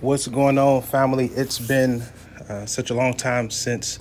[0.00, 1.26] What's going on, family?
[1.26, 2.04] It's been
[2.48, 3.98] uh, such a long time since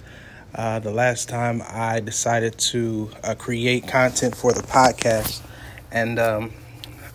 [0.53, 5.41] uh, the last time I decided to uh, create content for the podcast.
[5.91, 6.53] And um,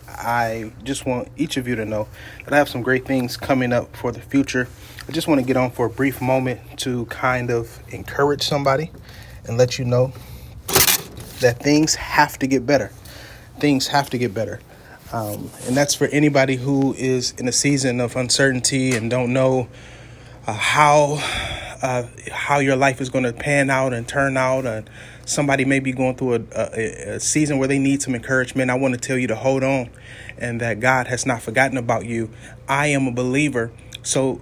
[0.08, 2.08] I just want each of you to know
[2.44, 4.66] that I have some great things coming up for the future.
[5.08, 8.90] I just want to get on for a brief moment to kind of encourage somebody
[9.44, 10.12] and let you know
[11.38, 12.90] that things have to get better.
[13.60, 14.58] Things have to get better.
[15.12, 19.68] Um, and that's for anybody who is in a season of uncertainty and don't know
[20.46, 21.18] uh, how
[21.82, 24.64] uh, how your life is going to pan out and turn out.
[24.64, 24.88] And
[25.26, 28.70] somebody may be going through a, a, a season where they need some encouragement.
[28.70, 29.90] I want to tell you to hold on
[30.38, 32.30] and that God has not forgotten about you.
[32.66, 33.70] I am a believer,
[34.02, 34.40] so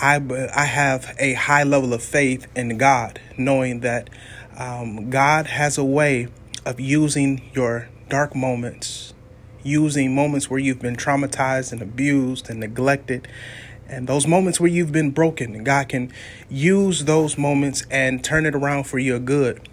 [0.00, 0.16] I
[0.54, 4.08] I have a high level of faith in God, knowing that
[4.56, 6.28] um, God has a way
[6.64, 9.12] of using your dark moments
[9.62, 13.28] using moments where you've been traumatized and abused and neglected
[13.92, 16.12] and those moments where you've been broken and God can
[16.48, 19.68] use those moments and turn it around for your good.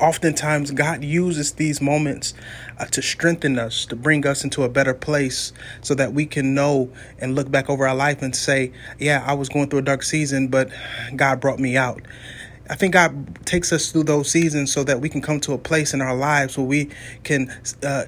[0.00, 2.34] Oftentimes, God uses these moments
[2.78, 6.54] uh, to strengthen us, to bring us into a better place so that we can
[6.54, 9.82] know and look back over our life and say, Yeah, I was going through a
[9.82, 10.70] dark season, but
[11.16, 12.02] God brought me out.
[12.70, 15.58] I think God takes us through those seasons so that we can come to a
[15.58, 16.90] place in our lives where we
[17.24, 18.04] can uh,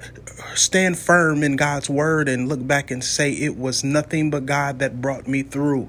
[0.55, 4.79] stand firm in God's word and look back and say, It was nothing but God
[4.79, 5.89] that brought me through.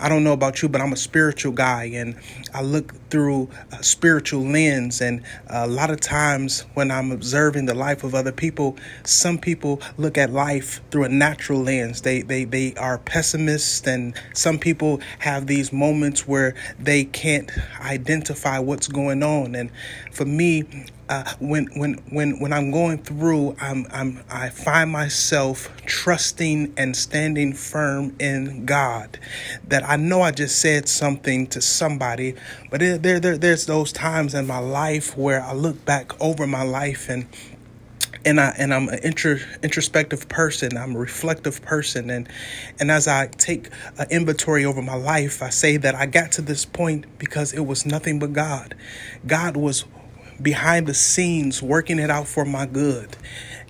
[0.00, 2.16] I don't know about you, but I'm a spiritual guy and
[2.54, 5.00] I look through a spiritual lens.
[5.00, 9.80] And a lot of times when I'm observing the life of other people, some people
[9.96, 12.02] look at life through a natural lens.
[12.02, 18.58] They, they, they are pessimists, and some people have these moments where they can't identify
[18.58, 19.54] what's going on.
[19.54, 19.70] And
[20.12, 20.64] for me,
[21.08, 26.96] uh, when when when when I'm going through, I'm I'm I find myself trusting and
[26.96, 29.18] standing firm in God.
[29.68, 32.34] That I know I just said something to somebody,
[32.70, 36.46] but there there, there there's those times in my life where I look back over
[36.46, 37.26] my life and
[38.24, 40.76] and I and I'm an intro, introspective person.
[40.76, 42.28] I'm a reflective person, and
[42.78, 46.42] and as I take an inventory over my life, I say that I got to
[46.42, 48.74] this point because it was nothing but God.
[49.26, 49.84] God was
[50.40, 53.16] behind the scenes working it out for my good.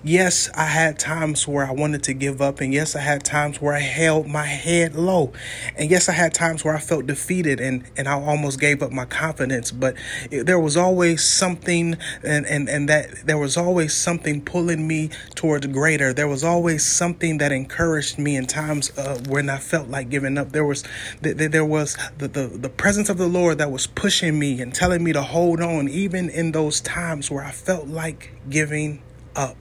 [0.01, 3.61] Yes, I had times where I wanted to give up, and yes, I had times
[3.61, 5.33] where I held my head low,
[5.75, 8.93] and yes, I had times where I felt defeated and, and I almost gave up
[8.93, 9.71] my confidence.
[9.71, 9.95] But
[10.31, 15.09] it, there was always something, and, and, and that there was always something pulling me
[15.35, 16.13] towards greater.
[16.13, 20.37] There was always something that encouraged me in times uh, when I felt like giving
[20.37, 20.53] up.
[20.53, 20.85] There was
[21.21, 25.03] there was the, the, the presence of the Lord that was pushing me and telling
[25.03, 29.01] me to hold on, even in those times where I felt like giving
[29.35, 29.57] up.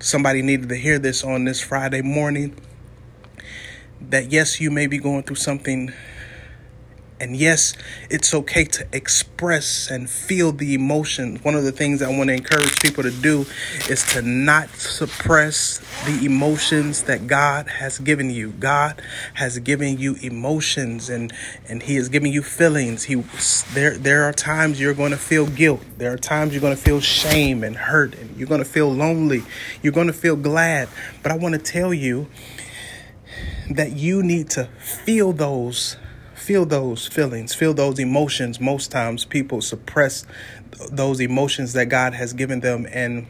[0.00, 2.54] Somebody needed to hear this on this Friday morning.
[4.00, 5.92] That yes, you may be going through something
[7.20, 7.74] and yes,
[8.10, 11.42] it's okay to express and feel the emotions.
[11.42, 13.44] One of the things I want to encourage people to do
[13.88, 18.50] is to not suppress the emotions that God has given you.
[18.50, 19.02] God
[19.34, 21.32] has given you emotions and
[21.68, 23.04] and he has given you feelings.
[23.04, 23.16] He
[23.74, 25.82] there there are times you're going to feel guilt.
[25.96, 28.92] There are times you're going to feel shame and hurt and you're going to feel
[28.92, 29.42] lonely.
[29.82, 30.88] You're going to feel glad.
[31.22, 32.28] But I want to tell you
[33.70, 35.96] that you need to feel those
[36.48, 38.58] feel those feelings, feel those emotions.
[38.58, 40.24] Most times people suppress
[40.90, 43.26] those emotions that God has given them and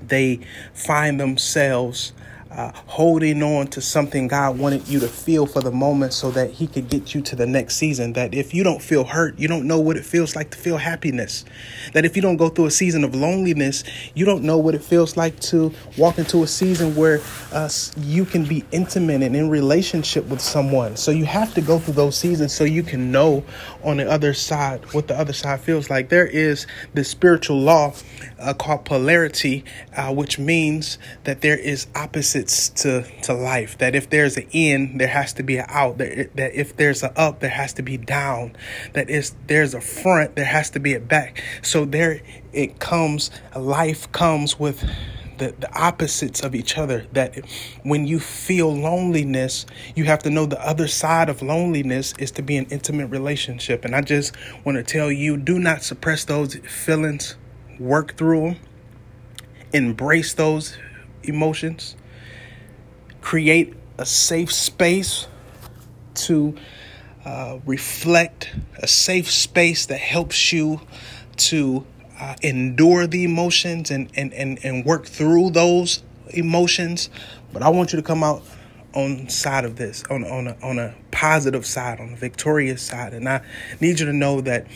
[0.00, 0.38] they
[0.72, 2.12] find themselves
[2.50, 6.50] uh, holding on to something God wanted you to feel for the moment so that
[6.50, 8.12] He could get you to the next season.
[8.14, 10.76] That if you don't feel hurt, you don't know what it feels like to feel
[10.76, 11.44] happiness.
[11.92, 14.82] That if you don't go through a season of loneliness, you don't know what it
[14.82, 17.20] feels like to walk into a season where
[17.52, 17.68] uh,
[17.98, 20.96] you can be intimate and in relationship with someone.
[20.96, 23.44] So you have to go through those seasons so you can know
[23.82, 26.08] on the other side what the other side feels like.
[26.08, 27.94] There is this spiritual law
[28.38, 29.64] uh, called polarity,
[29.96, 33.78] uh, which means that there is opposite to to life.
[33.78, 35.98] That if there's an in, there has to be an out.
[35.98, 38.56] That, that if there's an up, there has to be down.
[38.92, 41.42] That if there's a front, there has to be a back.
[41.62, 42.20] So there
[42.52, 43.30] it comes.
[43.54, 44.84] Life comes with
[45.38, 47.06] the, the opposites of each other.
[47.12, 47.44] That
[47.82, 52.42] when you feel loneliness, you have to know the other side of loneliness is to
[52.42, 53.84] be an intimate relationship.
[53.84, 54.34] And I just
[54.64, 57.36] want to tell you do not suppress those feelings,
[57.78, 58.56] work through them,
[59.72, 60.76] embrace those
[61.22, 61.96] emotions
[63.26, 65.26] create a safe space
[66.14, 66.54] to
[67.24, 70.80] uh, reflect, a safe space that helps you
[71.36, 71.84] to
[72.20, 77.10] uh, endure the emotions and, and, and, and work through those emotions.
[77.52, 78.44] But I want you to come out
[78.94, 83.12] on side of this, on on a, on a positive side, on a victorious side,
[83.12, 83.42] and I
[83.80, 84.68] need you to know that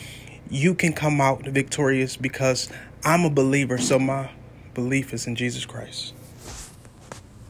[0.49, 2.69] you can come out victorious because
[3.05, 3.77] I'm a believer.
[3.77, 4.29] So my
[4.73, 6.13] belief is in Jesus Christ.